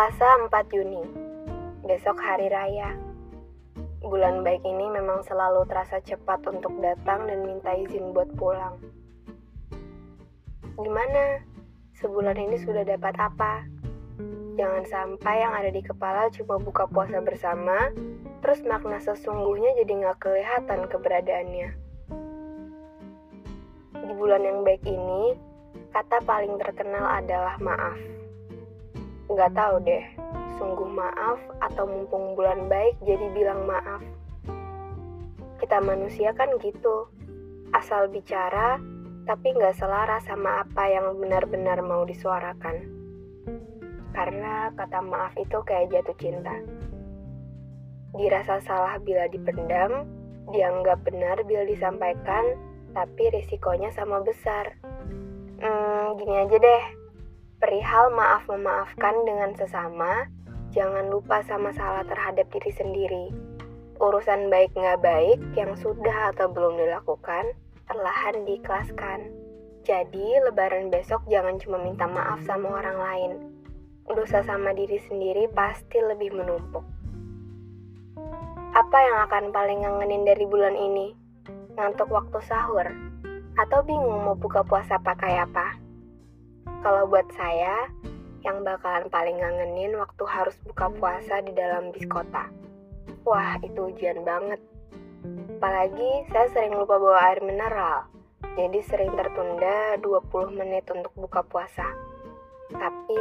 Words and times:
4 0.00 0.48
Juni. 0.72 1.04
Besok 1.84 2.16
hari 2.24 2.48
raya. 2.48 2.96
Bulan 4.00 4.40
baik 4.40 4.64
ini 4.64 4.88
memang 4.88 5.20
selalu 5.28 5.68
terasa 5.68 6.00
cepat 6.00 6.40
untuk 6.48 6.72
datang 6.80 7.28
dan 7.28 7.44
minta 7.44 7.76
izin 7.76 8.16
buat 8.16 8.32
pulang. 8.40 8.80
Gimana? 10.80 11.44
Sebulan 12.00 12.32
ini 12.32 12.56
sudah 12.64 12.80
dapat 12.88 13.12
apa? 13.20 13.68
Jangan 14.56 14.88
sampai 14.88 15.44
yang 15.44 15.52
ada 15.52 15.68
di 15.68 15.84
kepala 15.84 16.32
cuma 16.32 16.56
buka 16.56 16.88
puasa 16.88 17.20
bersama, 17.20 17.92
terus 18.40 18.64
makna 18.64 19.04
sesungguhnya 19.04 19.84
jadi 19.84 20.00
nggak 20.00 20.16
kelihatan 20.16 20.80
keberadaannya. 20.88 21.68
Di 24.00 24.12
bulan 24.16 24.48
yang 24.48 24.64
baik 24.64 24.80
ini, 24.88 25.36
kata 25.92 26.24
paling 26.24 26.56
terkenal 26.56 27.04
adalah 27.20 27.60
maaf. 27.60 28.19
Nggak 29.30 29.54
tahu 29.54 29.74
deh, 29.86 30.04
sungguh 30.58 30.90
maaf 30.90 31.38
atau 31.62 31.86
mumpung 31.86 32.34
bulan 32.34 32.66
baik 32.66 32.98
jadi 33.06 33.26
bilang 33.30 33.62
maaf. 33.62 34.02
Kita 35.62 35.78
manusia 35.78 36.34
kan 36.34 36.50
gitu, 36.58 37.06
asal 37.70 38.10
bicara 38.10 38.82
tapi 39.30 39.54
nggak 39.54 39.78
selaras 39.78 40.26
sama 40.26 40.66
apa 40.66 40.90
yang 40.90 41.14
benar-benar 41.14 41.78
mau 41.86 42.02
disuarakan. 42.02 42.82
Karena 44.10 44.74
kata 44.74 44.98
maaf 45.06 45.30
itu 45.38 45.62
kayak 45.62 45.94
jatuh 45.94 46.16
cinta. 46.18 46.58
Dirasa 48.18 48.58
salah 48.66 48.98
bila 48.98 49.30
dipendam, 49.30 50.02
dianggap 50.50 51.06
benar 51.06 51.38
bila 51.46 51.62
disampaikan, 51.62 52.58
tapi 52.90 53.30
risikonya 53.30 53.94
sama 53.94 54.18
besar. 54.26 54.74
Hmm, 55.62 56.18
gini 56.18 56.34
aja 56.42 56.56
deh, 56.58 56.82
Perihal 57.90 58.14
maaf 58.14 58.46
memaafkan 58.46 59.26
dengan 59.26 59.50
sesama, 59.58 60.30
jangan 60.70 61.10
lupa 61.10 61.42
sama 61.42 61.74
salah 61.74 62.06
terhadap 62.06 62.46
diri 62.54 62.70
sendiri. 62.70 63.34
Urusan 63.98 64.46
baik 64.46 64.70
nggak 64.78 65.02
baik 65.02 65.42
yang 65.58 65.74
sudah 65.74 66.30
atau 66.30 66.46
belum 66.46 66.78
dilakukan, 66.78 67.50
perlahan 67.90 68.46
diikhlaskan. 68.46 69.34
Jadi, 69.82 70.38
lebaran 70.38 70.94
besok 70.94 71.18
jangan 71.26 71.58
cuma 71.58 71.82
minta 71.82 72.06
maaf 72.06 72.38
sama 72.46 72.78
orang 72.78 72.98
lain. 73.02 73.32
Dosa 74.06 74.46
sama 74.46 74.70
diri 74.70 75.02
sendiri 75.10 75.50
pasti 75.50 75.98
lebih 75.98 76.30
menumpuk. 76.30 76.86
Apa 78.70 78.98
yang 79.02 79.18
akan 79.26 79.50
paling 79.50 79.82
ngangenin 79.82 80.30
dari 80.30 80.46
bulan 80.46 80.78
ini? 80.78 81.10
Ngantuk 81.74 82.06
waktu 82.06 82.38
sahur? 82.46 82.86
Atau 83.58 83.82
bingung 83.82 84.30
mau 84.30 84.38
buka 84.38 84.62
puasa 84.62 84.94
pakai 85.02 85.42
apa? 85.42 85.79
Kalau 86.80 87.04
buat 87.04 87.28
saya, 87.36 87.92
yang 88.40 88.64
bakalan 88.64 89.04
paling 89.12 89.36
ngangenin 89.36 90.00
waktu 90.00 90.24
harus 90.24 90.56
buka 90.64 90.88
puasa 90.96 91.44
di 91.44 91.52
dalam 91.52 91.92
bis 91.92 92.08
kota. 92.08 92.48
Wah, 93.28 93.60
itu 93.60 93.92
ujian 93.92 94.24
banget. 94.24 94.56
Apalagi 95.60 96.24
saya 96.32 96.48
sering 96.56 96.72
lupa 96.72 96.96
bawa 96.96 97.20
air 97.28 97.44
mineral, 97.44 98.08
jadi 98.56 98.80
sering 98.88 99.12
tertunda 99.12 100.00
20 100.00 100.56
menit 100.56 100.88
untuk 100.88 101.12
buka 101.20 101.44
puasa. 101.44 101.84
Tapi, 102.72 103.20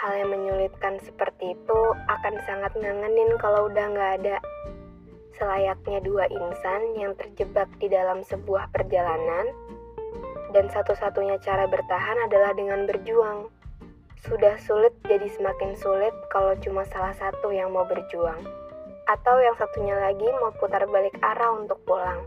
hal 0.00 0.24
yang 0.24 0.32
menyulitkan 0.32 0.96
seperti 1.04 1.52
itu 1.52 1.80
akan 2.08 2.34
sangat 2.48 2.72
ngangenin 2.80 3.36
kalau 3.36 3.68
udah 3.68 3.92
nggak 3.92 4.12
ada. 4.24 4.36
Selayaknya 5.36 6.00
dua 6.00 6.24
insan 6.32 6.96
yang 6.96 7.12
terjebak 7.12 7.68
di 7.76 7.92
dalam 7.92 8.24
sebuah 8.24 8.72
perjalanan, 8.72 9.52
dan 10.50 10.66
satu-satunya 10.70 11.38
cara 11.42 11.66
bertahan 11.70 12.18
adalah 12.26 12.54
dengan 12.54 12.84
berjuang. 12.86 13.50
Sudah 14.20 14.60
sulit 14.60 14.92
jadi 15.08 15.26
semakin 15.32 15.72
sulit 15.80 16.12
kalau 16.28 16.52
cuma 16.60 16.84
salah 16.92 17.16
satu 17.16 17.48
yang 17.54 17.72
mau 17.72 17.88
berjuang, 17.88 18.38
atau 19.08 19.36
yang 19.40 19.56
satunya 19.56 19.96
lagi 19.96 20.28
mau 20.38 20.52
putar 20.60 20.84
balik 20.90 21.16
arah 21.24 21.56
untuk 21.56 21.80
pulang. 21.88 22.20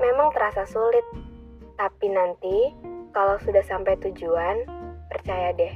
Memang 0.00 0.32
terasa 0.32 0.64
sulit, 0.64 1.04
tapi 1.76 2.08
nanti 2.08 2.72
kalau 3.12 3.36
sudah 3.42 3.60
sampai 3.66 4.00
tujuan, 4.08 4.64
percaya 5.12 5.52
deh, 5.52 5.74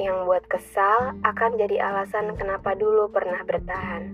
yang 0.00 0.26
buat 0.26 0.42
kesal 0.50 1.14
akan 1.22 1.50
jadi 1.60 1.78
alasan 1.78 2.34
kenapa 2.34 2.74
dulu 2.74 3.06
pernah 3.12 3.38
bertahan. 3.46 4.10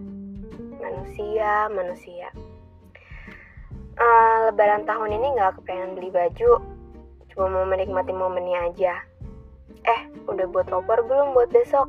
Manusia, 0.83 1.71
manusia 1.71 2.35
lebaran 4.51 4.83
tahun 4.89 5.15
ini 5.15 5.39
gak 5.39 5.63
kepengen 5.63 5.95
beli 5.95 6.11
baju 6.11 6.63
cuma 7.33 7.47
mau 7.49 7.65
menikmati 7.65 8.13
momennya 8.13 8.73
aja. 8.73 8.95
Eh 9.89 10.01
udah 10.29 10.47
buat 10.53 10.69
opor 10.69 11.01
belum 11.09 11.33
buat 11.33 11.49
besok? 11.49 11.89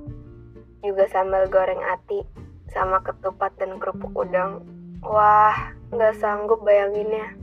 Juga 0.80 1.08
sambal 1.12 1.52
goreng 1.52 1.84
ati 1.84 2.24
sama 2.72 3.04
ketupat 3.04 3.54
dan 3.60 3.76
kerupuk 3.78 4.12
udang. 4.16 4.64
Wah 5.04 5.76
gak 5.92 6.16
sanggup 6.18 6.64
bayanginnya. 6.64 7.36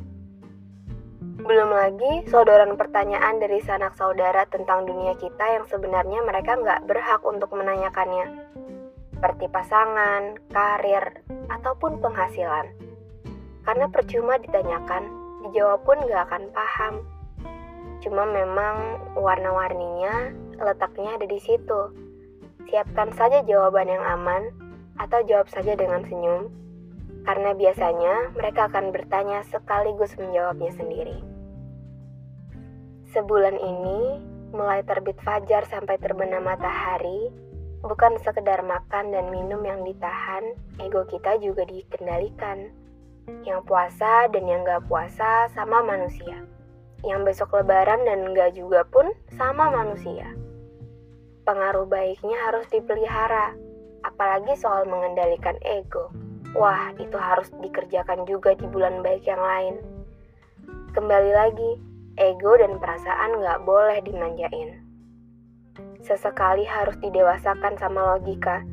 Belum 1.41 1.73
lagi 1.73 2.29
sodoran 2.29 2.77
pertanyaan 2.77 3.41
dari 3.41 3.65
sanak 3.65 3.97
saudara 3.97 4.45
tentang 4.49 4.85
dunia 4.85 5.17
kita 5.17 5.41
yang 5.57 5.65
sebenarnya 5.69 6.21
mereka 6.21 6.53
nggak 6.53 6.85
berhak 6.85 7.25
untuk 7.25 7.49
menanyakannya, 7.57 8.29
seperti 9.17 9.49
pasangan, 9.49 10.37
karir, 10.53 11.25
ataupun 11.49 11.97
penghasilan. 12.05 12.90
Karena 13.67 13.87
percuma 13.93 14.41
ditanyakan, 14.41 15.05
dijawab 15.47 15.85
pun 15.85 15.99
gak 16.09 16.29
akan 16.31 16.45
paham. 16.53 16.95
Cuma 18.01 18.25
memang 18.25 19.01
warna-warninya 19.17 20.33
letaknya 20.61 21.21
ada 21.21 21.27
di 21.29 21.41
situ. 21.41 21.81
Siapkan 22.69 23.13
saja 23.17 23.45
jawaban 23.45 23.89
yang 23.89 24.05
aman 24.05 24.53
atau 25.01 25.21
jawab 25.25 25.49
saja 25.49 25.77
dengan 25.77 26.05
senyum. 26.05 26.49
Karena 27.25 27.53
biasanya 27.53 28.33
mereka 28.33 28.73
akan 28.73 28.97
bertanya 28.97 29.45
sekaligus 29.49 30.17
menjawabnya 30.17 30.73
sendiri. 30.73 31.21
Sebulan 33.13 33.59
ini, 33.59 34.23
mulai 34.55 34.87
terbit 34.87 35.19
fajar 35.21 35.67
sampai 35.67 35.99
terbenam 35.99 36.47
matahari, 36.47 37.29
bukan 37.83 38.17
sekedar 38.23 38.63
makan 38.63 39.11
dan 39.11 39.29
minum 39.35 39.61
yang 39.67 39.83
ditahan, 39.83 40.55
ego 40.79 41.05
kita 41.11 41.37
juga 41.43 41.67
dikendalikan. 41.67 42.71
Yang 43.47 43.61
puasa 43.67 44.29
dan 44.29 44.45
yang 44.45 44.63
gak 44.67 44.85
puasa 44.87 45.49
sama 45.55 45.81
manusia. 45.81 46.45
Yang 47.01 47.33
besok 47.33 47.57
lebaran 47.57 48.05
dan 48.05 48.31
gak 48.37 48.53
juga 48.55 48.85
pun 48.87 49.11
sama 49.35 49.73
manusia. 49.73 50.31
Pengaruh 51.49 51.89
baiknya 51.89 52.37
harus 52.47 52.69
dipelihara, 52.69 53.57
apalagi 54.05 54.55
soal 54.61 54.85
mengendalikan 54.85 55.57
ego. 55.65 56.13
Wah, 56.53 56.91
itu 56.99 57.15
harus 57.15 57.49
dikerjakan 57.63 58.27
juga 58.27 58.59
di 58.59 58.67
bulan 58.67 59.01
baik 59.01 59.25
yang 59.25 59.41
lain. 59.41 59.75
Kembali 60.91 61.31
lagi, 61.31 61.71
ego 62.19 62.59
dan 62.59 62.77
perasaan 62.83 63.39
gak 63.39 63.63
boleh 63.63 64.03
dimanjain. 64.03 64.83
Sesekali 66.03 66.67
harus 66.67 66.99
didewasakan 66.99 67.79
sama 67.79 68.17
logika, 68.17 68.67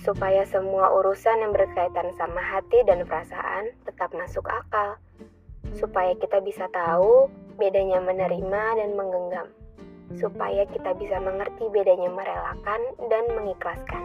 supaya 0.00 0.44
semua 0.44 0.92
urusan 0.92 1.40
yang 1.40 1.52
berkaitan 1.56 2.12
sama 2.16 2.40
hati 2.40 2.84
dan 2.84 3.04
perasaan 3.08 3.72
tetap 3.88 4.12
masuk 4.12 4.44
akal, 4.48 5.00
supaya 5.76 6.12
kita 6.16 6.40
bisa 6.44 6.68
tahu 6.72 7.28
bedanya 7.56 8.00
menerima 8.04 8.62
dan 8.76 8.90
menggenggam, 8.92 9.48
supaya 10.20 10.68
kita 10.68 10.92
bisa 10.96 11.16
mengerti 11.20 11.64
bedanya 11.72 12.12
merelakan 12.12 12.80
dan 13.08 13.24
mengikhlaskan. 13.32 14.04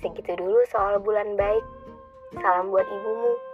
Segitu 0.00 0.34
dulu 0.34 0.58
soal 0.72 0.98
bulan 0.98 1.38
baik. 1.38 1.62
Salam 2.40 2.72
buat 2.72 2.88
ibumu. 2.88 3.51